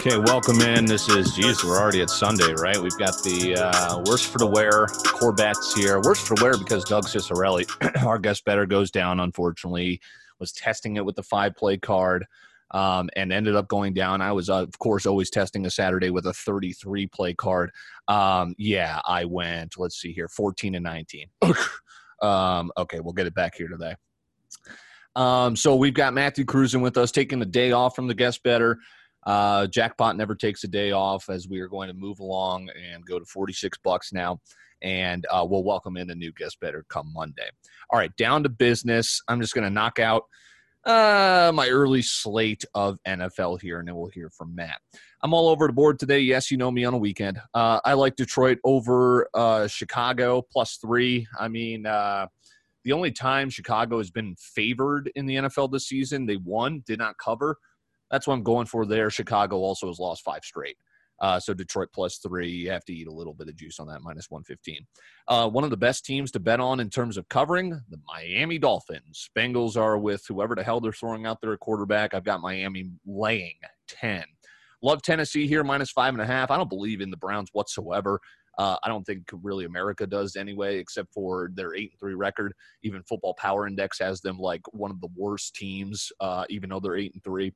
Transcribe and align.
Okay, 0.00 0.16
welcome 0.16 0.62
in. 0.62 0.86
This 0.86 1.10
is, 1.10 1.34
geez, 1.34 1.62
we're 1.62 1.78
already 1.78 2.00
at 2.00 2.08
Sunday, 2.08 2.54
right? 2.54 2.78
We've 2.80 2.96
got 2.96 3.22
the 3.22 3.54
uh, 3.54 4.02
worst 4.06 4.32
for 4.32 4.38
the 4.38 4.46
wear 4.46 4.86
Corbett's 4.86 5.74
here. 5.74 6.00
Worst 6.00 6.26
for 6.26 6.36
the 6.36 6.42
wear 6.42 6.56
because 6.56 6.84
Doug 6.84 7.04
Cicerelli, 7.04 7.66
our 8.06 8.18
guest 8.18 8.46
better, 8.46 8.64
goes 8.64 8.90
down, 8.90 9.20
unfortunately. 9.20 10.00
Was 10.38 10.52
testing 10.52 10.96
it 10.96 11.04
with 11.04 11.16
the 11.16 11.22
five 11.22 11.54
play 11.54 11.76
card 11.76 12.24
um, 12.70 13.10
and 13.14 13.30
ended 13.30 13.56
up 13.56 13.68
going 13.68 13.92
down. 13.92 14.22
I 14.22 14.32
was, 14.32 14.48
uh, 14.48 14.62
of 14.62 14.78
course, 14.78 15.04
always 15.04 15.28
testing 15.28 15.66
a 15.66 15.70
Saturday 15.70 16.08
with 16.08 16.24
a 16.24 16.32
33 16.32 17.06
play 17.08 17.34
card. 17.34 17.70
Um, 18.08 18.54
yeah, 18.56 19.02
I 19.06 19.26
went, 19.26 19.74
let's 19.76 20.00
see 20.00 20.14
here, 20.14 20.28
14 20.28 20.76
and 20.76 20.84
19. 20.84 21.26
um, 22.22 22.72
okay, 22.78 23.00
we'll 23.00 23.12
get 23.12 23.26
it 23.26 23.34
back 23.34 23.54
here 23.54 23.68
today. 23.68 23.96
Um, 25.14 25.56
so 25.56 25.76
we've 25.76 25.92
got 25.92 26.14
Matthew 26.14 26.46
Cruising 26.46 26.80
with 26.80 26.96
us, 26.96 27.12
taking 27.12 27.38
the 27.38 27.44
day 27.44 27.72
off 27.72 27.94
from 27.94 28.06
the 28.06 28.14
guest 28.14 28.42
better. 28.42 28.78
Uh, 29.24 29.66
Jackpot 29.66 30.16
never 30.16 30.34
takes 30.34 30.64
a 30.64 30.68
day 30.68 30.92
off 30.92 31.28
as 31.28 31.48
we 31.48 31.60
are 31.60 31.68
going 31.68 31.88
to 31.88 31.94
move 31.94 32.20
along 32.20 32.68
and 32.70 33.04
go 33.04 33.18
to 33.18 33.24
46 33.24 33.78
bucks 33.84 34.12
now. 34.12 34.40
And 34.82 35.26
uh, 35.30 35.46
we'll 35.48 35.64
welcome 35.64 35.96
in 35.96 36.10
a 36.10 36.14
new 36.14 36.32
guest 36.32 36.58
better 36.60 36.84
come 36.88 37.12
Monday. 37.12 37.48
All 37.90 37.98
right, 37.98 38.14
down 38.16 38.42
to 38.44 38.48
business. 38.48 39.20
I'm 39.28 39.40
just 39.40 39.54
going 39.54 39.64
to 39.64 39.70
knock 39.70 39.98
out 39.98 40.22
uh, 40.84 41.52
my 41.54 41.68
early 41.68 42.02
slate 42.02 42.64
of 42.74 42.98
NFL 43.06 43.60
here, 43.60 43.78
and 43.78 43.88
then 43.88 43.96
we'll 43.96 44.08
hear 44.08 44.30
from 44.30 44.54
Matt. 44.54 44.80
I'm 45.22 45.34
all 45.34 45.48
over 45.48 45.66
the 45.66 45.72
board 45.72 45.98
today. 45.98 46.20
Yes, 46.20 46.50
you 46.50 46.56
know 46.56 46.70
me 46.70 46.84
on 46.84 46.94
a 46.94 46.98
weekend. 46.98 47.40
Uh, 47.52 47.80
I 47.84 47.92
like 47.92 48.16
Detroit 48.16 48.58
over 48.64 49.28
uh, 49.34 49.66
Chicago 49.66 50.42
plus 50.50 50.78
three. 50.80 51.26
I 51.38 51.48
mean, 51.48 51.84
uh, 51.84 52.26
the 52.84 52.92
only 52.92 53.12
time 53.12 53.50
Chicago 53.50 53.98
has 53.98 54.10
been 54.10 54.34
favored 54.38 55.10
in 55.14 55.26
the 55.26 55.36
NFL 55.36 55.70
this 55.70 55.86
season, 55.86 56.24
they 56.24 56.36
won, 56.36 56.82
did 56.86 56.98
not 56.98 57.18
cover. 57.18 57.58
That's 58.10 58.26
what 58.26 58.34
I'm 58.34 58.42
going 58.42 58.66
for 58.66 58.86
there. 58.86 59.10
Chicago 59.10 59.58
also 59.58 59.88
has 59.88 59.98
lost 59.98 60.22
five 60.22 60.44
straight. 60.44 60.76
Uh, 61.20 61.38
so 61.38 61.52
Detroit 61.52 61.88
plus 61.92 62.16
three, 62.18 62.48
you 62.48 62.70
have 62.70 62.84
to 62.86 62.94
eat 62.94 63.06
a 63.06 63.12
little 63.12 63.34
bit 63.34 63.48
of 63.48 63.56
juice 63.56 63.78
on 63.78 63.86
that, 63.88 64.00
minus 64.00 64.30
115. 64.30 64.86
Uh, 65.28 65.48
one 65.48 65.64
of 65.64 65.70
the 65.70 65.76
best 65.76 66.04
teams 66.04 66.30
to 66.30 66.40
bet 66.40 66.60
on 66.60 66.80
in 66.80 66.88
terms 66.88 67.18
of 67.18 67.28
covering, 67.28 67.70
the 67.90 68.00
Miami 68.06 68.58
Dolphins. 68.58 69.28
Bengals 69.36 69.76
are 69.76 69.98
with 69.98 70.24
whoever 70.26 70.54
the 70.54 70.62
hell 70.62 70.80
they're 70.80 70.92
throwing 70.92 71.26
out 71.26 71.38
there 71.42 71.52
at 71.52 71.60
quarterback. 71.60 72.14
I've 72.14 72.24
got 72.24 72.40
Miami 72.40 72.90
laying 73.04 73.58
10. 73.88 74.24
Love 74.82 75.02
Tennessee 75.02 75.46
here, 75.46 75.62
minus 75.62 75.90
five 75.90 76.14
and 76.14 76.22
a 76.22 76.26
half. 76.26 76.50
I 76.50 76.56
don't 76.56 76.70
believe 76.70 77.02
in 77.02 77.10
the 77.10 77.16
Browns 77.18 77.50
whatsoever. 77.52 78.18
Uh, 78.58 78.76
I 78.82 78.88
don't 78.88 79.04
think 79.04 79.24
really 79.42 79.66
America 79.66 80.06
does 80.06 80.36
anyway, 80.36 80.78
except 80.78 81.12
for 81.12 81.50
their 81.54 81.74
eight 81.74 81.90
and 81.92 82.00
three 82.00 82.14
record. 82.14 82.54
Even 82.82 83.02
Football 83.02 83.34
Power 83.34 83.66
Index 83.66 83.98
has 83.98 84.22
them 84.22 84.38
like 84.38 84.62
one 84.72 84.90
of 84.90 85.00
the 85.02 85.08
worst 85.14 85.54
teams, 85.54 86.10
uh, 86.20 86.44
even 86.48 86.70
though 86.70 86.80
they're 86.80 86.96
eight 86.96 87.12
and 87.12 87.22
three. 87.22 87.52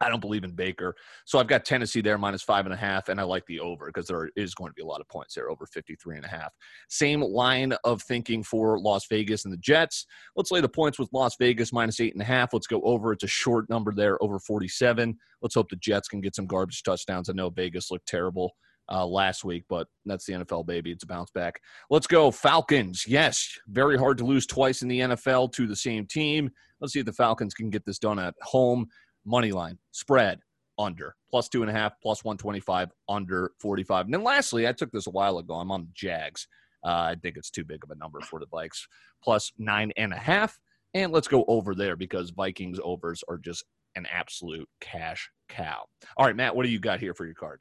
I 0.00 0.08
don't 0.08 0.20
believe 0.20 0.44
in 0.44 0.52
Baker. 0.52 0.94
So 1.24 1.38
I've 1.38 1.46
got 1.46 1.64
Tennessee 1.64 2.00
there 2.00 2.16
minus 2.18 2.42
five 2.42 2.64
and 2.64 2.72
a 2.72 2.76
half, 2.76 3.08
and 3.08 3.20
I 3.20 3.24
like 3.24 3.44
the 3.46 3.60
over 3.60 3.86
because 3.86 4.06
there 4.06 4.30
is 4.36 4.54
going 4.54 4.70
to 4.70 4.74
be 4.74 4.82
a 4.82 4.86
lot 4.86 5.00
of 5.00 5.08
points 5.08 5.34
there, 5.34 5.50
over 5.50 5.66
53 5.66 6.16
and 6.16 6.24
a 6.24 6.28
half. 6.28 6.52
Same 6.88 7.20
line 7.20 7.74
of 7.84 8.02
thinking 8.02 8.42
for 8.42 8.78
Las 8.78 9.06
Vegas 9.08 9.44
and 9.44 9.52
the 9.52 9.58
Jets. 9.58 10.06
Let's 10.36 10.50
lay 10.50 10.60
the 10.60 10.68
points 10.68 10.98
with 10.98 11.10
Las 11.12 11.36
Vegas 11.38 11.72
minus 11.72 12.00
eight 12.00 12.14
and 12.14 12.22
a 12.22 12.26
half. 12.26 12.52
Let's 12.52 12.66
go 12.66 12.80
over. 12.82 13.12
It's 13.12 13.24
a 13.24 13.28
short 13.28 13.68
number 13.68 13.92
there, 13.92 14.22
over 14.22 14.38
47. 14.38 15.16
Let's 15.42 15.54
hope 15.54 15.68
the 15.68 15.76
Jets 15.76 16.08
can 16.08 16.20
get 16.20 16.34
some 16.34 16.46
garbage 16.46 16.82
touchdowns. 16.82 17.28
I 17.28 17.34
know 17.34 17.50
Vegas 17.50 17.90
looked 17.90 18.08
terrible. 18.08 18.52
Uh, 18.92 19.06
last 19.06 19.44
week, 19.44 19.62
but 19.68 19.86
that's 20.04 20.24
the 20.26 20.32
NFL, 20.32 20.66
baby. 20.66 20.90
It's 20.90 21.04
a 21.04 21.06
bounce 21.06 21.30
back. 21.30 21.60
Let's 21.90 22.08
go. 22.08 22.32
Falcons. 22.32 23.04
Yes, 23.06 23.48
very 23.68 23.96
hard 23.96 24.18
to 24.18 24.24
lose 24.24 24.48
twice 24.48 24.82
in 24.82 24.88
the 24.88 24.98
NFL 24.98 25.52
to 25.52 25.68
the 25.68 25.76
same 25.76 26.08
team. 26.08 26.50
Let's 26.80 26.94
see 26.94 26.98
if 26.98 27.06
the 27.06 27.12
Falcons 27.12 27.54
can 27.54 27.70
get 27.70 27.86
this 27.86 28.00
done 28.00 28.18
at 28.18 28.34
home 28.42 28.88
money 29.24 29.52
line, 29.52 29.78
spread, 29.92 30.40
under, 30.78 31.14
plus 31.30 31.48
two 31.48 31.62
and 31.62 31.70
a 31.70 31.74
half, 31.74 31.92
plus 32.02 32.24
125, 32.24 32.90
under 33.08 33.52
45. 33.60 34.06
And 34.06 34.14
then 34.14 34.24
lastly, 34.24 34.66
I 34.66 34.72
took 34.72 34.90
this 34.90 35.06
a 35.06 35.10
while 35.10 35.38
ago. 35.38 35.54
I'm 35.54 35.70
on 35.70 35.82
the 35.82 35.92
Jags. 35.94 36.48
Uh, 36.82 37.12
I 37.12 37.16
think 37.20 37.36
it's 37.36 37.50
too 37.50 37.64
big 37.64 37.84
of 37.84 37.90
a 37.90 37.94
number 37.96 38.20
for 38.20 38.40
the 38.40 38.46
Vikes, 38.46 38.86
plus 39.22 39.52
nine 39.58 39.92
and 39.96 40.12
a 40.12 40.16
half. 40.16 40.58
And 40.94 41.12
let's 41.12 41.28
go 41.28 41.44
over 41.46 41.74
there 41.74 41.94
because 41.94 42.30
Vikings 42.30 42.80
overs 42.82 43.22
are 43.28 43.38
just 43.38 43.64
an 43.94 44.06
absolute 44.10 44.68
cash 44.80 45.30
cow. 45.48 45.84
All 46.16 46.26
right, 46.26 46.34
Matt, 46.34 46.56
what 46.56 46.64
do 46.64 46.72
you 46.72 46.80
got 46.80 47.00
here 47.00 47.14
for 47.14 47.26
your 47.26 47.34
card? 47.34 47.60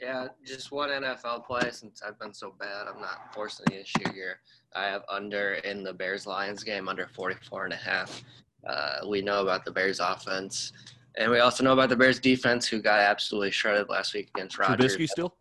Yeah, 0.00 0.28
just 0.44 0.72
one 0.72 0.90
NFL 0.90 1.46
play 1.46 1.70
since 1.70 2.02
I've 2.02 2.18
been 2.18 2.34
so 2.34 2.54
bad. 2.58 2.86
I'm 2.88 3.00
not 3.00 3.32
forcing 3.32 3.66
the 3.68 3.80
issue 3.80 4.12
here. 4.12 4.40
I 4.74 4.86
have 4.86 5.02
under 5.08 5.54
in 5.54 5.84
the 5.84 5.92
Bears 5.92 6.26
Lions 6.26 6.64
game 6.64 6.88
under 6.88 7.06
44 7.06 7.64
and 7.64 7.72
a 7.72 7.76
half. 7.76 8.22
Uh, 8.66 9.06
we 9.08 9.20
know 9.20 9.42
about 9.42 9.64
the 9.64 9.70
Bears 9.70 10.00
offense, 10.00 10.72
and 11.16 11.30
we 11.30 11.38
also 11.40 11.62
know 11.64 11.72
about 11.72 11.88
the 11.88 11.96
Bears 11.96 12.18
defense, 12.18 12.66
who 12.66 12.80
got 12.80 12.98
absolutely 12.98 13.50
shredded 13.50 13.88
last 13.88 14.14
week 14.14 14.30
against 14.34 14.58
Rodgers. 14.58 14.96
Trubisky 14.96 15.08
still? 15.08 15.34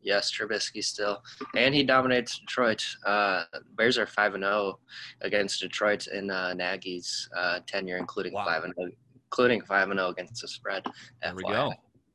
Yes, 0.00 0.32
Trubisky 0.32 0.82
still, 0.82 1.22
and 1.54 1.74
he 1.74 1.84
dominates 1.84 2.38
Detroit. 2.40 2.84
Uh, 3.06 3.44
Bears 3.76 3.98
are 3.98 4.06
five 4.06 4.34
and 4.34 4.42
zero 4.42 4.52
oh 4.54 4.78
against 5.20 5.60
Detroit 5.60 6.08
in 6.08 6.30
uh, 6.30 6.54
Nagy's 6.54 7.28
uh, 7.36 7.60
tenure, 7.66 7.98
including 7.98 8.32
wow. 8.32 8.44
five 8.44 8.64
and 8.64 8.74
0, 8.76 8.90
including 9.26 9.62
five 9.62 9.90
and 9.90 9.98
zero 9.98 10.08
oh 10.08 10.10
against 10.10 10.42
the 10.42 10.48
spread. 10.48 10.84
There 11.22 11.34
we 11.34 11.44
go. 11.44 11.72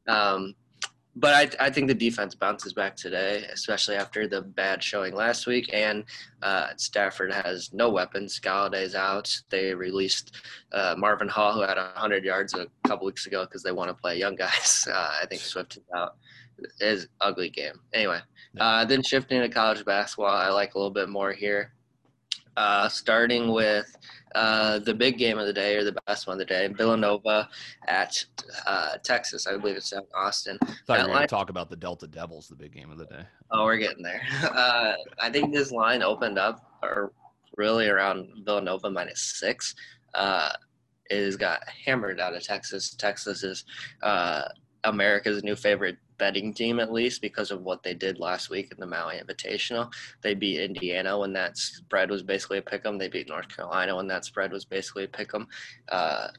Um, 0.07 0.53
but 1.19 1.33
I, 1.59 1.65
I 1.65 1.69
think 1.71 1.87
the 1.87 1.95
defense 1.95 2.35
bounces 2.35 2.73
back 2.73 2.95
today, 2.95 3.45
especially 3.51 3.95
after 3.95 4.27
the 4.27 4.41
bad 4.41 4.83
showing 4.83 5.15
last 5.15 5.47
week. 5.47 5.69
And 5.73 6.03
uh, 6.43 6.67
Stafford 6.77 7.33
has 7.33 7.73
no 7.73 7.89
weapons. 7.89 8.39
Golladay's 8.39 8.93
out. 8.93 9.35
They 9.49 9.73
released 9.73 10.35
uh, 10.71 10.93
Marvin 10.97 11.27
Hall, 11.27 11.53
who 11.53 11.61
had 11.61 11.77
100 11.77 12.23
yards 12.23 12.53
a 12.53 12.67
couple 12.87 13.07
weeks 13.07 13.25
ago 13.25 13.45
because 13.45 13.63
they 13.63 13.71
want 13.71 13.89
to 13.89 13.95
play 13.95 14.17
young 14.17 14.35
guys. 14.35 14.87
Uh, 14.97 15.11
I 15.21 15.25
think 15.25 15.41
Swift 15.41 15.77
is 15.77 15.83
out. 15.95 16.15
Is 16.79 17.07
ugly 17.19 17.49
game. 17.49 17.79
Anyway, 17.93 18.19
uh, 18.59 18.85
then 18.85 19.03
shifting 19.03 19.41
to 19.41 19.49
college 19.49 19.83
basketball, 19.85 20.27
I 20.27 20.49
like 20.49 20.73
a 20.73 20.77
little 20.77 20.91
bit 20.91 21.09
more 21.09 21.31
here. 21.31 21.73
Uh, 22.57 22.89
starting 22.89 23.53
with 23.53 23.95
uh, 24.33 24.79
the 24.79 24.93
big 24.93 25.19
game 25.19 25.37
of 25.37 25.45
the 25.45 25.53
day 25.53 25.75
or 25.75 25.83
the 25.83 25.95
best 26.07 26.25
one 26.25 26.33
of 26.33 26.39
the 26.39 26.45
day, 26.45 26.67
Villanova 26.67 27.47
at 27.87 28.25
uh, 28.65 28.97
Texas. 29.03 29.45
I 29.45 29.55
believe 29.57 29.75
it's 29.75 29.93
in 29.93 30.01
Austin. 30.15 30.57
I 30.63 30.65
thought 30.87 30.99
you 30.99 31.05
were 31.05 31.13
going 31.13 31.21
to 31.21 31.27
talk 31.27 31.51
about 31.51 31.69
the 31.69 31.75
Delta 31.75 32.07
Devils, 32.07 32.47
the 32.47 32.55
big 32.55 32.73
game 32.73 32.89
of 32.89 32.97
the 32.97 33.05
day. 33.05 33.21
Oh, 33.51 33.63
we're 33.63 33.77
getting 33.77 34.03
there. 34.03 34.21
Uh, 34.41 34.93
I 35.21 35.29
think 35.29 35.53
this 35.53 35.71
line 35.71 36.01
opened 36.01 36.39
up 36.39 36.79
or 36.81 37.11
really 37.57 37.89
around 37.89 38.27
Villanova 38.43 38.89
minus 38.89 39.21
six. 39.21 39.75
Uh, 40.15 40.49
it 41.11 41.23
has 41.23 41.37
got 41.37 41.61
hammered 41.85 42.19
out 42.19 42.33
of 42.33 42.43
Texas. 42.43 42.95
Texas 42.95 43.43
is 43.43 43.65
uh, 44.01 44.43
America's 44.83 45.43
new 45.43 45.55
favorite 45.55 45.97
betting 46.17 46.53
team 46.53 46.79
at 46.79 46.91
least 46.91 47.21
because 47.21 47.51
of 47.51 47.61
what 47.61 47.83
they 47.83 47.93
did 47.93 48.19
last 48.19 48.49
week 48.49 48.71
in 48.71 48.79
the 48.79 48.85
Maui 48.85 49.19
Invitational. 49.19 49.91
They 50.21 50.33
beat 50.33 50.59
Indiana 50.59 51.17
when 51.17 51.33
that 51.33 51.57
spread 51.57 52.09
was 52.09 52.23
basically 52.23 52.57
a 52.57 52.61
pick 52.61 52.85
'em. 52.85 52.97
They 52.97 53.07
beat 53.07 53.27
North 53.27 53.55
Carolina 53.55 53.95
when 53.95 54.07
that 54.07 54.25
spread 54.25 54.51
was 54.51 54.65
basically 54.65 55.03
a 55.05 55.07
pick 55.07 55.33
'em. 55.33 55.47
Uh, 55.89 56.29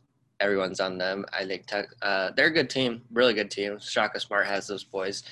everyone's 0.41 0.81
on 0.81 0.99
them. 0.99 1.25
I 1.33 1.44
think 1.44 1.66
tech, 1.66 1.89
uh, 2.03 2.31
they're 2.33 2.47
a 2.47 2.53
good 2.53 2.71
team, 2.71 3.03
really 3.12 3.34
good 3.34 3.50
team. 3.50 3.78
Shaka 3.78 4.21
Smart 4.21 4.47
has 4.47 4.66
those 4.66 4.84
boys 4.84 5.22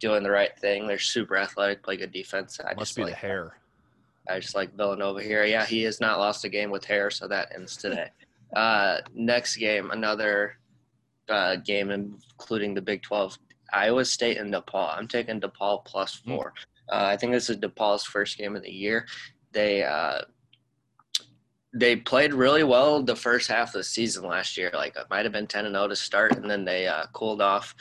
doing 0.00 0.22
the 0.22 0.30
right 0.30 0.56
thing. 0.58 0.86
They're 0.86 0.98
super 0.98 1.36
athletic, 1.36 1.82
play 1.82 1.96
good 1.96 2.12
defense. 2.12 2.60
I 2.64 2.74
Must 2.74 2.96
be 2.96 3.02
like, 3.04 3.12
the 3.12 3.16
hair. 3.18 3.58
I 4.28 4.40
just 4.40 4.54
like 4.54 4.74
Villanova 4.74 5.22
here. 5.22 5.44
Yeah, 5.44 5.66
he 5.66 5.82
has 5.82 6.00
not 6.00 6.18
lost 6.18 6.44
a 6.44 6.48
game 6.48 6.70
with 6.70 6.84
hair, 6.84 7.10
so 7.10 7.28
that 7.28 7.52
ends 7.54 7.76
today. 7.76 8.10
Uh, 8.56 9.00
next 9.14 9.56
game, 9.56 9.90
another 9.90 10.56
uh, 11.28 11.56
game 11.56 11.90
including 11.90 12.74
the 12.74 12.80
Big 12.82 13.02
12 13.02 13.38
Iowa 13.72 14.04
State 14.04 14.38
and 14.38 14.52
DePaul. 14.52 14.96
I'm 14.96 15.08
taking 15.08 15.40
DePaul 15.40 15.86
hmm. 16.24 16.30
four. 16.30 16.54
Uh, 16.90 17.06
I 17.06 17.16
think 17.16 17.32
this 17.32 17.48
is 17.48 17.56
DePaul's 17.56 18.04
first 18.04 18.36
game 18.38 18.56
of 18.56 18.62
the 18.62 18.72
year. 18.72 19.06
They 19.52 19.82
uh, 19.82 20.22
they 21.74 21.96
played 21.96 22.32
really 22.32 22.62
well 22.62 23.02
the 23.02 23.16
first 23.16 23.48
half 23.48 23.68
of 23.68 23.72
the 23.74 23.84
season 23.84 24.24
last 24.24 24.56
year. 24.56 24.70
Like 24.72 24.96
it 24.96 25.06
might 25.10 25.24
have 25.24 25.32
been 25.32 25.48
10 25.48 25.66
and 25.66 25.74
0 25.74 25.88
to 25.88 25.96
start, 25.96 26.36
and 26.36 26.48
then 26.48 26.64
they 26.64 26.86
uh, 26.86 27.06
cooled 27.12 27.42
off 27.42 27.74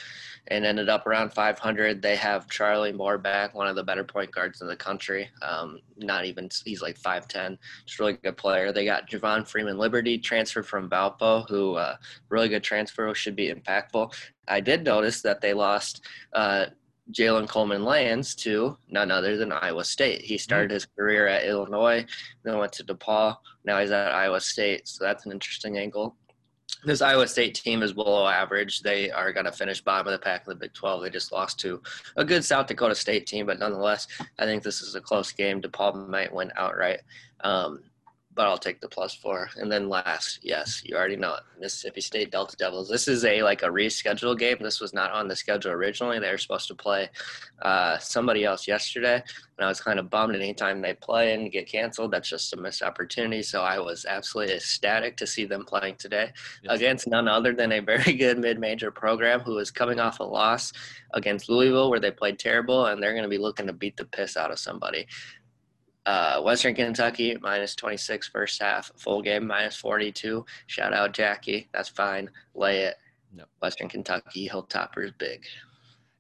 and 0.48 0.66
ended 0.66 0.90
up 0.90 1.06
around 1.06 1.32
500. 1.32 2.02
They 2.02 2.16
have 2.16 2.50
Charlie 2.50 2.92
Moore 2.92 3.20
back, 3.20 3.54
one 3.54 3.68
of 3.68 3.76
the 3.76 3.84
better 3.84 4.04
point 4.04 4.32
guards 4.32 4.62
in 4.62 4.68
the 4.68 4.76
country. 4.76 5.30
Um, 5.44 5.80
not 5.98 6.26
even 6.26 6.50
he's 6.66 6.82
like 6.82 7.00
5'10, 7.00 7.58
just 7.86 8.00
really 8.00 8.14
good 8.14 8.36
player. 8.36 8.72
They 8.72 8.84
got 8.84 9.08
Javon 9.08 9.48
Freeman 9.48 9.78
Liberty 9.78 10.18
transferred 10.18 10.66
from 10.66 10.90
Valpo, 10.90 11.48
who 11.48 11.76
uh, 11.76 11.96
really 12.30 12.50
good 12.50 12.64
transfer 12.64 13.14
should 13.14 13.36
be 13.36 13.54
impactful. 13.54 14.14
I 14.48 14.60
did 14.60 14.84
notice 14.84 15.22
that 15.22 15.40
they 15.40 15.54
lost 15.54 16.04
uh, 16.34 16.66
Jalen 17.12 17.48
Coleman-Lands 17.48 18.36
to 18.36 18.78
none 18.90 19.12
other 19.12 19.38
than 19.38 19.52
Iowa 19.52 19.84
State. 19.84 20.22
He 20.22 20.38
started 20.38 20.72
his 20.72 20.86
career 20.86 21.28
at 21.28 21.46
Illinois, 21.46 22.06
then 22.44 22.58
went 22.58 22.72
to 22.74 22.84
DePaul. 22.84 23.36
Now 23.66 23.80
he's 23.80 23.92
at 23.92 24.14
Iowa 24.14 24.40
State, 24.40 24.88
so 24.88 25.04
that's 25.04 25.26
an 25.26 25.32
interesting 25.32 25.78
angle. 25.78 26.16
This 26.86 27.02
Iowa 27.02 27.28
State 27.28 27.56
team 27.56 27.82
is 27.82 27.94
below 27.94 28.28
average. 28.28 28.82
They 28.82 29.10
are 29.12 29.32
going 29.32 29.46
to 29.46 29.52
finish 29.52 29.82
bottom 29.82 30.08
of 30.08 30.12
the 30.12 30.20
pack 30.20 30.44
in 30.46 30.50
the 30.50 30.56
Big 30.56 30.74
12. 30.74 31.04
They 31.04 31.10
just 31.10 31.32
lost 31.32 31.60
to 31.62 31.82
a 32.18 32.26
good 32.26 32.44
South 32.44 32.68
Dakota 32.68 32.96
State 32.96 33.26
team, 33.26 33.46
but 33.46 33.60
nonetheless, 33.60 34.08
I 34.40 34.46
think 34.46 34.64
this 34.64 34.82
is 34.82 34.96
a 34.96 35.02
close 35.02 35.32
game. 35.32 35.62
DePaul 35.62 36.10
might 36.10 36.34
win 36.34 36.52
outright. 36.58 37.02
Um, 37.42 37.84
but 38.36 38.48
I'll 38.48 38.58
take 38.58 38.82
the 38.82 38.88
plus 38.88 39.14
four. 39.14 39.50
And 39.58 39.72
then 39.72 39.90
last, 39.90 40.40
yes, 40.42 40.82
you 40.84 40.96
already 40.96 41.16
know 41.16 41.36
it, 41.36 41.44
Mississippi 41.60 42.02
State 42.02 42.32
Delta 42.32 42.56
Devils. 42.56 42.90
This 42.90 43.08
is 43.08 43.26
a 43.26 43.44
like 43.44 43.64
a 43.64 43.68
rescheduled 43.68 44.40
game. 44.40 44.58
This 44.60 44.82
was 44.82 44.94
not 44.94 45.12
on 45.12 45.28
the 45.28 45.36
schedule 45.36 45.72
originally. 45.72 46.20
They 46.20 46.32
were 46.32 46.38
supposed 46.38 46.68
to 46.70 46.76
play 46.76 47.10
uh, 47.62 47.98
somebody 48.00 48.44
else 48.44 48.68
yesterday, 48.68 49.16
and 49.16 49.66
I 49.66 49.68
was 49.68 49.82
kind 49.82 50.00
of 50.00 50.10
bummed. 50.10 50.36
Anytime 50.36 50.82
they 50.82 50.94
play 50.94 51.34
and 51.34 51.52
get 51.52 51.68
canceled, 51.68 52.12
that's 52.12 52.30
just 52.30 52.54
a 52.54 52.58
missed 52.58 52.82
opportunity. 52.82 53.44
So 53.44 53.62
I 53.62 53.80
was 53.80 54.06
absolutely 54.06 54.56
ecstatic 54.56 55.18
to 55.18 55.28
see 55.28 55.46
them 55.46 55.66
playing 55.66 55.96
today 55.96 56.32
yes. 56.64 56.76
against 56.76 57.08
none 57.08 57.28
other 57.28 57.54
than 57.54 57.72
a 57.72 57.80
very 57.80 58.14
good 58.18 58.40
mid-major 58.40 58.92
program 58.92 59.42
who 59.42 59.58
is 59.60 59.72
coming 59.72 60.00
off 60.00 60.20
a 60.20 60.24
loss 60.24 60.74
against 61.14 61.50
Louisville, 61.50 61.90
where 61.90 62.00
they 62.00 62.12
played 62.12 62.40
terrible, 62.40 62.88
and 62.88 63.02
they're 63.02 63.14
going 63.14 63.24
to 63.24 63.30
be 63.30 63.38
looking 63.38 63.68
to 63.68 63.74
beat 63.74 63.98
the 63.98 64.06
piss 64.06 64.38
out 64.38 64.52
of 64.52 64.60
somebody. 64.60 65.08
Uh, 66.06 66.42
Western 66.42 66.76
Kentucky 66.76 67.38
minus 67.42 67.76
26 67.76 68.28
first 68.28 68.62
half, 68.62 68.92
full 68.98 69.22
game 69.22 69.48
minus 69.48 69.76
42. 69.78 70.46
Shout 70.68 70.94
out 70.94 71.14
Jackie. 71.14 71.70
That's 71.74 71.90
fine. 71.90 72.30
Lay 72.56 72.82
it. 72.82 72.96
Yep. 73.36 73.48
Western 73.62 73.90
Kentucky 73.90 74.50
Hilltoppers 74.50 75.18
big. 75.18 75.46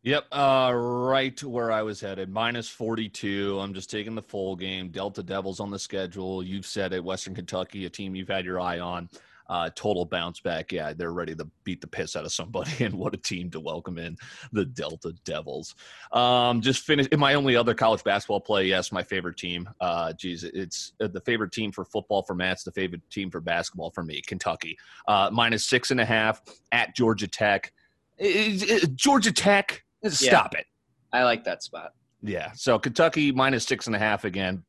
Yep, 0.04 0.26
uh, 0.34 0.72
right 0.76 1.42
where 1.44 1.72
I 1.72 1.82
was 1.82 2.02
headed. 2.02 2.30
Minus 2.30 2.68
42. 2.68 3.58
I'm 3.60 3.74
just 3.74 3.90
taking 3.90 4.16
the 4.16 4.22
full 4.22 4.56
game. 4.56 4.90
Delta 4.90 5.24
Devils 5.24 5.62
on 5.62 5.72
the 5.72 5.80
schedule. 5.80 6.44
You've 6.44 6.66
said 6.66 6.92
it. 6.92 7.02
Western 7.04 7.34
Kentucky, 7.34 7.86
a 7.86 7.90
team 7.90 8.14
you've 8.14 8.28
had 8.28 8.44
your 8.44 8.60
eye 8.60 8.80
on 8.80 9.10
uh, 9.50 9.70
total 9.76 10.06
bounce 10.06 10.40
back. 10.40 10.72
Yeah, 10.72 10.94
they're 10.94 11.14
ready 11.14 11.36
to 11.36 11.48
beat 11.64 11.82
the 11.82 11.88
piss 11.88 12.16
out 12.16 12.26
of 12.26 12.32
somebody, 12.32 12.72
and 12.86 12.94
what 12.96 13.14
a 13.14 13.18
team 13.18 13.50
to 13.52 13.60
welcome 13.60 13.98
in 13.98 14.18
the 14.52 14.66
Delta 14.66 15.14
Devils. 15.26 15.76
Um, 16.12 16.62
just 16.62 16.84
finish 16.84 17.08
in 17.08 17.20
my 17.20 17.34
only 17.34 17.56
other 17.56 17.74
college 17.74 18.04
basketball 18.04 18.40
play. 18.40 18.66
Yes, 18.66 18.92
my 18.92 19.04
favorite 19.04 19.38
team. 19.38 19.70
Uh, 19.80 20.14
geez, 20.14 20.44
it's 20.44 20.94
uh, 21.02 21.08
the 21.08 21.22
favorite 21.22 21.52
team 21.52 21.72
for 21.72 21.86
football 21.86 22.24
for 22.24 22.36
Matt's 22.36 22.64
the 22.64 22.72
favorite 22.72 23.02
team 23.10 23.30
for 23.30 23.42
basketball 23.42 23.92
for 23.92 24.04
me. 24.04 24.22
Kentucky 24.26 24.78
uh, 25.08 25.30
minus 25.32 25.66
six 25.66 25.92
and 25.92 26.00
a 26.00 26.06
half 26.06 26.42
at 26.72 26.96
Georgia 26.96 27.28
Tech. 27.28 27.72
It, 28.18 28.70
it, 28.70 28.96
Georgia 28.96 29.32
Tech, 29.32 29.84
stop 30.08 30.54
yeah, 30.54 30.60
it. 30.60 30.66
I 31.12 31.24
like 31.24 31.44
that 31.46 31.64
spot. 31.64 31.94
Yeah, 32.22 32.52
so 32.54 32.80
Kentucky 32.80 33.32
minus 33.32 33.66
six 33.66 33.88
and 33.88 33.96
a 33.96 34.00
half 34.00 34.24
again 34.24 34.64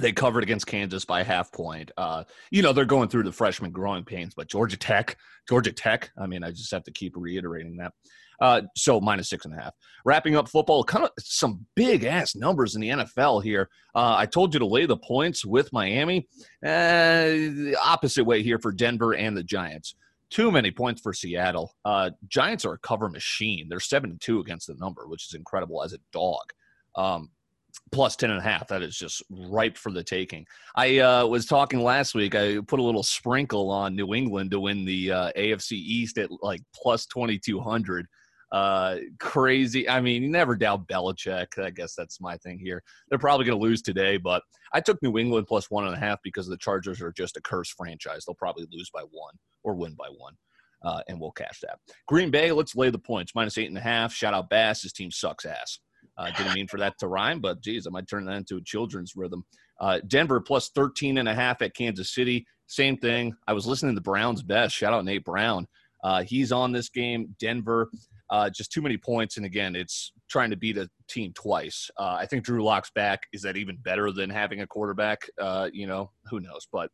they 0.00 0.12
covered 0.12 0.42
against 0.42 0.66
Kansas 0.66 1.04
by 1.04 1.22
half 1.22 1.52
point. 1.52 1.90
Uh, 1.96 2.24
you 2.50 2.62
know, 2.62 2.72
they're 2.72 2.84
going 2.84 3.08
through 3.08 3.24
the 3.24 3.32
freshman 3.32 3.70
growing 3.70 4.04
pains, 4.04 4.34
but 4.34 4.48
Georgia 4.48 4.76
Tech, 4.76 5.16
Georgia 5.48 5.72
Tech, 5.72 6.10
I 6.20 6.26
mean, 6.26 6.42
I 6.42 6.50
just 6.50 6.70
have 6.72 6.84
to 6.84 6.92
keep 6.92 7.16
reiterating 7.16 7.76
that. 7.76 7.92
Uh, 8.40 8.62
so 8.74 9.00
minus 9.00 9.28
six 9.28 9.44
and 9.44 9.54
a 9.54 9.62
half. 9.62 9.74
Wrapping 10.04 10.34
up 10.34 10.48
football, 10.48 10.82
kind 10.82 11.04
of 11.04 11.10
some 11.18 11.66
big 11.76 12.04
ass 12.04 12.34
numbers 12.34 12.74
in 12.74 12.80
the 12.80 12.88
NFL 12.88 13.42
here. 13.42 13.68
Uh, 13.94 14.14
I 14.16 14.26
told 14.26 14.54
you 14.54 14.60
to 14.60 14.66
lay 14.66 14.86
the 14.86 14.96
points 14.96 15.44
with 15.44 15.72
Miami. 15.72 16.26
Uh, 16.64 17.26
the 17.26 17.76
opposite 17.84 18.24
way 18.24 18.42
here 18.42 18.58
for 18.58 18.72
Denver 18.72 19.14
and 19.14 19.36
the 19.36 19.44
Giants. 19.44 19.94
Too 20.30 20.50
many 20.50 20.70
points 20.70 21.02
for 21.02 21.12
Seattle. 21.12 21.74
Uh, 21.84 22.10
Giants 22.28 22.64
are 22.64 22.74
a 22.74 22.78
cover 22.78 23.08
machine. 23.08 23.68
They're 23.68 23.80
seven 23.80 24.10
and 24.10 24.20
two 24.20 24.40
against 24.40 24.68
the 24.68 24.74
number, 24.74 25.06
which 25.06 25.26
is 25.26 25.34
incredible 25.34 25.82
as 25.82 25.92
a 25.92 25.98
dog. 26.12 26.44
Um, 26.94 27.30
plus 27.92 28.16
10 28.16 28.30
and 28.30 28.38
a 28.38 28.42
half. 28.42 28.68
That 28.68 28.82
is 28.82 28.96
just 28.96 29.22
ripe 29.30 29.76
for 29.76 29.92
the 29.92 30.02
taking. 30.02 30.46
I 30.76 30.98
uh, 30.98 31.26
was 31.26 31.46
talking 31.46 31.80
last 31.80 32.14
week. 32.14 32.34
I 32.34 32.60
put 32.60 32.80
a 32.80 32.82
little 32.82 33.02
sprinkle 33.02 33.70
on 33.70 33.96
new 33.96 34.14
england 34.14 34.50
to 34.52 34.60
win 34.60 34.84
the 34.84 35.12
uh, 35.12 35.32
afc 35.36 35.72
east 35.72 36.18
at 36.18 36.30
like 36.42 36.60
plus 36.74 37.06
2200 37.06 38.06
uh, 38.52 38.96
crazy. 39.20 39.88
I 39.88 40.00
mean 40.00 40.22
you 40.22 40.28
never 40.28 40.56
doubt 40.56 40.88
Belichick. 40.88 41.58
i 41.62 41.70
guess 41.70 41.94
that's 41.94 42.20
my 42.20 42.36
thing 42.38 42.58
here. 42.58 42.82
They're 43.08 43.18
probably 43.18 43.46
going 43.46 43.58
to 43.58 43.62
lose 43.62 43.82
today 43.82 44.16
but 44.16 44.42
i 44.72 44.80
took 44.80 45.02
new 45.02 45.18
england 45.18 45.46
plus 45.46 45.70
one 45.70 45.86
and 45.86 45.94
a 45.94 45.98
half 45.98 46.18
because 46.22 46.46
the 46.46 46.56
chargers 46.56 47.00
are 47.00 47.12
just 47.12 47.36
a 47.36 47.42
cursed 47.42 47.74
franchise. 47.76 48.24
They'll 48.24 48.34
probably 48.34 48.66
lose 48.72 48.90
by 48.92 49.02
one 49.02 49.34
or 49.62 49.74
win 49.74 49.94
by 49.94 50.08
one 50.16 50.34
uh, 50.82 51.02
and 51.08 51.20
we'll 51.20 51.32
cash 51.32 51.60
that. 51.62 51.78
Green 52.08 52.30
bay 52.30 52.52
let's 52.52 52.74
lay 52.74 52.90
the 52.90 52.98
points. 52.98 53.32
Minus 53.34 53.58
eight 53.58 53.68
and 53.68 53.78
a 53.78 53.82
half. 53.82 54.12
Shout 54.12 54.34
out 54.34 54.50
bass. 54.50 54.82
His 54.82 54.92
team 54.92 55.10
sucks 55.10 55.44
ass 55.44 55.78
uh, 56.20 56.30
didn't 56.36 56.54
mean 56.54 56.68
for 56.68 56.78
that 56.78 56.98
to 56.98 57.08
rhyme, 57.08 57.40
but 57.40 57.62
geez, 57.62 57.86
I 57.86 57.90
might 57.90 58.06
turn 58.06 58.26
that 58.26 58.36
into 58.36 58.58
a 58.58 58.62
children's 58.62 59.16
rhythm. 59.16 59.42
Uh, 59.80 60.00
Denver 60.06 60.40
plus 60.40 60.68
13 60.74 61.16
and 61.16 61.28
a 61.28 61.34
half 61.34 61.62
at 61.62 61.74
Kansas 61.74 62.14
City. 62.14 62.46
Same 62.66 62.98
thing. 62.98 63.34
I 63.46 63.54
was 63.54 63.66
listening 63.66 63.94
to 63.94 64.00
Browns 64.02 64.42
best. 64.42 64.74
Shout 64.74 64.92
out 64.92 65.04
Nate 65.04 65.24
Brown. 65.24 65.66
Uh, 66.04 66.22
he's 66.22 66.52
on 66.52 66.72
this 66.72 66.90
game. 66.90 67.34
Denver, 67.40 67.90
uh, 68.28 68.50
just 68.50 68.70
too 68.70 68.82
many 68.82 68.98
points. 68.98 69.38
And 69.38 69.46
again, 69.46 69.74
it's 69.74 70.12
trying 70.28 70.50
to 70.50 70.56
beat 70.56 70.76
a 70.76 70.90
team 71.08 71.32
twice. 71.32 71.90
Uh, 71.98 72.16
I 72.18 72.26
think 72.26 72.44
Drew 72.44 72.62
Lock's 72.62 72.90
back. 72.90 73.22
Is 73.32 73.40
that 73.42 73.56
even 73.56 73.78
better 73.78 74.12
than 74.12 74.28
having 74.28 74.60
a 74.60 74.66
quarterback? 74.66 75.22
Uh, 75.40 75.70
you 75.72 75.86
know, 75.86 76.10
who 76.26 76.40
knows? 76.40 76.68
But 76.70 76.90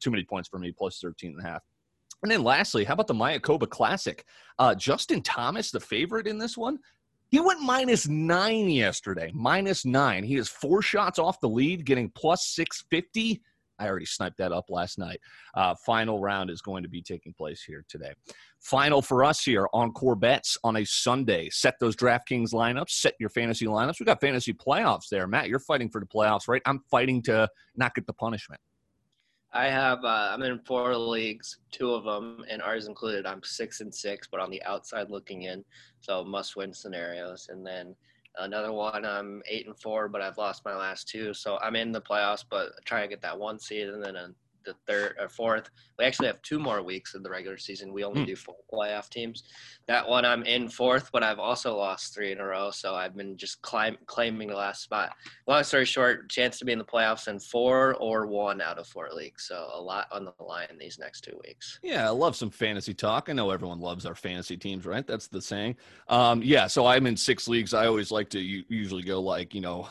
too 0.00 0.10
many 0.10 0.24
points 0.24 0.48
for 0.48 0.58
me, 0.58 0.72
plus 0.72 0.98
13 0.98 1.34
and 1.36 1.46
a 1.46 1.50
half. 1.50 1.62
And 2.22 2.32
then 2.32 2.42
lastly, 2.42 2.84
how 2.84 2.94
about 2.94 3.06
the 3.06 3.14
Mayakoba 3.14 3.68
Classic? 3.68 4.24
Uh, 4.58 4.74
Justin 4.74 5.22
Thomas, 5.22 5.70
the 5.70 5.80
favorite 5.80 6.26
in 6.26 6.38
this 6.38 6.56
one, 6.56 6.78
he 7.28 7.40
went 7.40 7.60
minus 7.60 8.06
nine 8.06 8.70
yesterday, 8.70 9.30
minus 9.34 9.84
nine. 9.84 10.22
He 10.24 10.36
is 10.36 10.48
four 10.48 10.82
shots 10.82 11.18
off 11.18 11.40
the 11.40 11.48
lead, 11.48 11.84
getting 11.84 12.10
plus 12.10 12.46
650. 12.48 13.42
I 13.78 13.88
already 13.88 14.06
sniped 14.06 14.38
that 14.38 14.52
up 14.52 14.70
last 14.70 14.98
night. 14.98 15.20
Uh, 15.54 15.74
final 15.84 16.18
round 16.18 16.50
is 16.50 16.62
going 16.62 16.82
to 16.82 16.88
be 16.88 17.02
taking 17.02 17.34
place 17.34 17.62
here 17.62 17.84
today. 17.88 18.12
Final 18.60 19.02
for 19.02 19.22
us 19.22 19.42
here 19.42 19.68
on 19.72 19.92
Corbett's 19.92 20.56
on 20.64 20.76
a 20.76 20.84
Sunday. 20.84 21.50
Set 21.50 21.78
those 21.78 21.94
DraftKings 21.94 22.54
lineups, 22.54 22.90
set 22.90 23.14
your 23.20 23.28
fantasy 23.28 23.66
lineups. 23.66 24.00
We've 24.00 24.06
got 24.06 24.20
fantasy 24.20 24.54
playoffs 24.54 25.08
there. 25.10 25.26
Matt, 25.26 25.48
you're 25.48 25.58
fighting 25.58 25.90
for 25.90 26.00
the 26.00 26.06
playoffs, 26.06 26.48
right? 26.48 26.62
I'm 26.64 26.80
fighting 26.90 27.22
to 27.22 27.48
not 27.76 27.94
get 27.94 28.06
the 28.06 28.14
punishment. 28.14 28.60
I 29.52 29.66
have 29.68 30.04
uh, 30.04 30.30
I'm 30.32 30.42
in 30.42 30.58
four 30.60 30.94
leagues, 30.96 31.58
two 31.70 31.92
of 31.92 32.04
them, 32.04 32.44
and 32.48 32.60
ours 32.60 32.88
included. 32.88 33.26
I'm 33.26 33.42
six 33.42 33.80
and 33.80 33.94
six, 33.94 34.26
but 34.30 34.40
on 34.40 34.50
the 34.50 34.62
outside 34.64 35.10
looking 35.10 35.42
in, 35.42 35.64
so 36.00 36.24
must-win 36.24 36.72
scenarios. 36.72 37.48
And 37.50 37.66
then 37.66 37.94
another 38.38 38.72
one, 38.72 39.04
I'm 39.04 39.42
eight 39.48 39.66
and 39.66 39.78
four, 39.78 40.08
but 40.08 40.20
I've 40.20 40.38
lost 40.38 40.64
my 40.64 40.76
last 40.76 41.08
two, 41.08 41.32
so 41.32 41.58
I'm 41.62 41.76
in 41.76 41.92
the 41.92 42.00
playoffs, 42.00 42.44
but 42.48 42.72
trying 42.84 43.02
to 43.02 43.08
get 43.08 43.22
that 43.22 43.38
one 43.38 43.58
seed, 43.58 43.88
and 43.88 44.02
then 44.04 44.16
a 44.16 44.30
the 44.66 44.74
third 44.86 45.16
or 45.18 45.28
fourth. 45.28 45.70
We 45.98 46.04
actually 46.04 46.26
have 46.26 46.42
two 46.42 46.58
more 46.58 46.82
weeks 46.82 47.14
in 47.14 47.22
the 47.22 47.30
regular 47.30 47.56
season. 47.56 47.92
We 47.92 48.04
only 48.04 48.22
mm. 48.22 48.26
do 48.26 48.36
four 48.36 48.56
playoff 48.70 49.08
teams. 49.08 49.44
That 49.88 50.06
one 50.06 50.24
I'm 50.24 50.42
in 50.42 50.68
fourth, 50.68 51.10
but 51.12 51.22
I've 51.22 51.38
also 51.38 51.76
lost 51.76 52.12
three 52.12 52.32
in 52.32 52.40
a 52.40 52.44
row. 52.44 52.70
So 52.70 52.94
I've 52.94 53.16
been 53.16 53.36
just 53.36 53.62
climb, 53.62 53.96
claiming 54.06 54.48
the 54.48 54.56
last 54.56 54.82
spot. 54.82 55.14
Long 55.46 55.62
story 55.62 55.86
short, 55.86 56.28
chance 56.28 56.58
to 56.58 56.64
be 56.64 56.72
in 56.72 56.78
the 56.78 56.84
playoffs 56.84 57.28
in 57.28 57.38
four 57.38 57.94
or 57.94 58.26
one 58.26 58.60
out 58.60 58.78
of 58.78 58.86
four 58.86 59.08
leagues. 59.14 59.46
So 59.46 59.68
a 59.72 59.80
lot 59.80 60.08
on 60.10 60.24
the 60.24 60.44
line 60.44 60.66
these 60.78 60.98
next 60.98 61.22
two 61.22 61.38
weeks. 61.46 61.78
Yeah, 61.82 62.06
I 62.06 62.10
love 62.10 62.36
some 62.36 62.50
fantasy 62.50 62.92
talk. 62.92 63.28
I 63.28 63.32
know 63.32 63.50
everyone 63.50 63.80
loves 63.80 64.04
our 64.04 64.14
fantasy 64.14 64.56
teams, 64.56 64.84
right? 64.84 65.06
That's 65.06 65.28
the 65.28 65.40
saying. 65.40 65.76
Um, 66.08 66.42
yeah, 66.42 66.66
so 66.66 66.84
I'm 66.86 67.06
in 67.06 67.16
six 67.16 67.48
leagues. 67.48 67.72
I 67.72 67.86
always 67.86 68.10
like 68.10 68.28
to 68.30 68.40
usually 68.40 69.02
go 69.02 69.20
like, 69.20 69.54
you 69.54 69.60
know, 69.60 69.88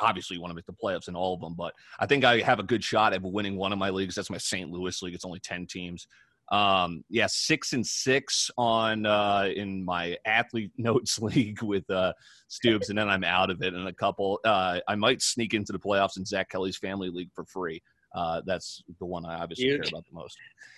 obviously 0.00 0.36
you 0.36 0.40
want 0.42 0.50
to 0.50 0.54
make 0.54 0.66
the 0.66 0.72
playoffs 0.72 1.08
in 1.08 1.16
all 1.16 1.34
of 1.34 1.40
them, 1.40 1.54
but 1.54 1.74
I 1.98 2.06
think 2.06 2.24
I 2.24 2.40
have 2.40 2.58
a 2.58 2.64
good 2.64 2.82
shot 2.82 3.12
at 3.12 3.22
winning 3.22 3.56
one 3.56 3.72
of 3.72 3.78
my 3.78 3.90
leagues. 3.90 4.14
That's 4.14 4.30
my 4.30 4.38
St. 4.38 4.70
Louis 4.70 5.00
league. 5.02 5.14
It's 5.14 5.24
only 5.24 5.40
10 5.40 5.66
teams. 5.66 6.06
Um, 6.52 7.04
yeah, 7.10 7.26
six 7.26 7.72
and 7.72 7.84
six 7.84 8.50
on 8.56 9.04
uh, 9.04 9.48
in 9.54 9.84
my 9.84 10.16
athlete 10.24 10.70
notes 10.78 11.18
league 11.18 11.62
with 11.62 11.88
uh, 11.90 12.12
Stoops, 12.48 12.88
and 12.88 12.98
then 12.98 13.08
I'm 13.08 13.24
out 13.24 13.50
of 13.50 13.62
it. 13.62 13.74
And 13.74 13.88
a 13.88 13.92
couple, 13.92 14.40
uh, 14.44 14.80
I 14.86 14.94
might 14.94 15.22
sneak 15.22 15.54
into 15.54 15.72
the 15.72 15.78
playoffs 15.78 16.16
in 16.16 16.24
Zach 16.24 16.48
Kelly's 16.48 16.78
family 16.78 17.10
league 17.10 17.30
for 17.34 17.44
free. 17.44 17.82
Uh, 18.14 18.40
that's 18.46 18.82
the 18.98 19.04
one 19.04 19.26
I 19.26 19.40
obviously 19.40 19.66
huge. 19.66 19.82
care 19.82 19.88
about 19.88 20.04
the 20.06 20.14
most. 20.14 20.36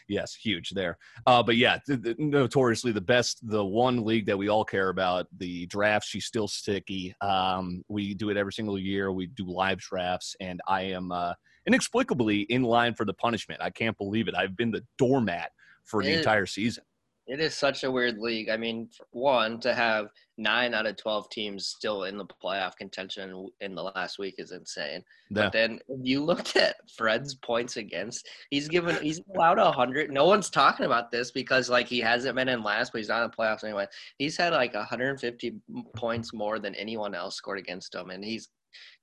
Yes, 0.08 0.34
huge 0.34 0.70
there. 0.70 0.98
Uh, 1.26 1.42
but 1.42 1.56
yeah, 1.56 1.78
th- 1.86 2.02
th- 2.02 2.18
notoriously 2.18 2.92
the 2.92 3.00
best, 3.00 3.38
the 3.48 3.64
one 3.64 4.04
league 4.04 4.26
that 4.26 4.36
we 4.36 4.48
all 4.48 4.64
care 4.64 4.88
about, 4.88 5.26
the 5.38 5.66
draft. 5.66 6.06
She's 6.06 6.24
still 6.24 6.48
sticky. 6.48 7.14
Um, 7.20 7.84
we 7.88 8.14
do 8.14 8.30
it 8.30 8.36
every 8.36 8.52
single 8.52 8.78
year. 8.78 9.12
We 9.12 9.26
do 9.26 9.44
live 9.44 9.78
drafts, 9.78 10.34
and 10.40 10.60
I 10.66 10.82
am 10.82 11.12
uh, 11.12 11.34
inexplicably 11.66 12.40
in 12.42 12.62
line 12.62 12.94
for 12.94 13.04
the 13.04 13.14
punishment. 13.14 13.60
I 13.62 13.70
can't 13.70 13.96
believe 13.98 14.28
it. 14.28 14.34
I've 14.34 14.56
been 14.56 14.70
the 14.70 14.84
doormat 14.98 15.52
for 15.84 16.02
the 16.02 16.12
entire 16.12 16.46
season. 16.46 16.84
It 17.28 17.40
is 17.40 17.54
such 17.54 17.84
a 17.84 17.90
weird 17.90 18.18
league. 18.18 18.48
I 18.48 18.56
mean, 18.56 18.88
one 19.10 19.60
to 19.60 19.74
have 19.74 20.08
nine 20.38 20.72
out 20.72 20.86
of 20.86 20.96
twelve 20.96 21.28
teams 21.28 21.66
still 21.66 22.04
in 22.04 22.16
the 22.16 22.24
playoff 22.24 22.74
contention 22.76 23.50
in 23.60 23.74
the 23.74 23.82
last 23.82 24.18
week 24.18 24.36
is 24.38 24.52
insane. 24.52 25.04
Yeah. 25.30 25.44
But 25.44 25.52
then 25.52 25.78
if 25.88 26.00
you 26.02 26.24
looked 26.24 26.56
at 26.56 26.76
Fred's 26.96 27.34
points 27.34 27.76
against, 27.76 28.26
he's 28.50 28.66
given 28.66 28.96
he's 29.02 29.20
allowed 29.34 29.58
a 29.58 29.70
hundred. 29.70 30.10
No 30.10 30.24
one's 30.24 30.48
talking 30.48 30.86
about 30.86 31.10
this 31.10 31.30
because 31.30 31.68
like 31.68 31.86
he 31.86 32.00
hasn't 32.00 32.34
been 32.34 32.48
in 32.48 32.62
last, 32.62 32.92
but 32.92 32.98
he's 32.98 33.08
not 33.08 33.22
in 33.22 33.30
the 33.30 33.36
playoffs 33.36 33.62
anyway. 33.62 33.86
He's 34.16 34.36
had 34.36 34.54
like 34.54 34.74
150 34.74 35.54
points 35.96 36.32
more 36.32 36.58
than 36.58 36.74
anyone 36.76 37.14
else 37.14 37.36
scored 37.36 37.58
against 37.58 37.94
him, 37.94 38.08
and 38.08 38.24
he's 38.24 38.48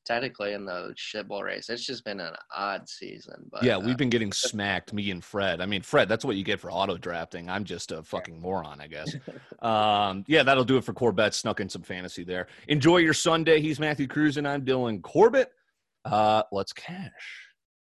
technically 0.05 0.53
in 0.53 0.65
the 0.65 0.93
shit 0.95 1.27
bowl 1.27 1.43
race. 1.43 1.69
It's 1.69 1.85
just 1.85 2.05
been 2.05 2.19
an 2.19 2.33
odd 2.55 2.87
season. 2.87 3.49
But 3.51 3.63
yeah, 3.63 3.77
uh, 3.77 3.79
we've 3.79 3.97
been 3.97 4.09
getting 4.09 4.31
smacked, 4.31 4.93
me 4.93 5.11
and 5.11 5.23
Fred. 5.23 5.61
I 5.61 5.65
mean, 5.65 5.81
Fred, 5.81 6.07
that's 6.07 6.23
what 6.23 6.35
you 6.35 6.43
get 6.43 6.59
for 6.59 6.71
auto 6.71 6.97
drafting. 6.97 7.49
I'm 7.49 7.63
just 7.63 7.91
a 7.91 8.03
fucking 8.03 8.39
moron, 8.39 8.79
I 8.79 8.87
guess. 8.87 9.15
um, 9.61 10.23
yeah, 10.27 10.43
that'll 10.43 10.63
do 10.63 10.77
it 10.77 10.83
for 10.83 10.93
Corbett. 10.93 11.33
Snuck 11.33 11.59
in 11.59 11.69
some 11.69 11.81
fantasy 11.81 12.23
there. 12.23 12.47
Enjoy 12.67 12.97
your 12.97 13.13
Sunday. 13.13 13.59
He's 13.59 13.79
Matthew 13.79 14.07
Cruz 14.07 14.37
and 14.37 14.47
I'm 14.47 14.63
Dylan 14.63 15.01
Corbett. 15.01 15.51
Uh, 16.05 16.43
let's 16.51 16.71
cash. 16.71 17.44